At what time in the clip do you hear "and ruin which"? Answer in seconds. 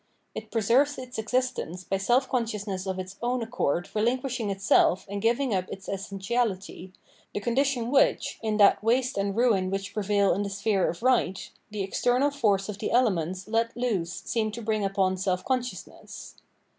9.15-9.93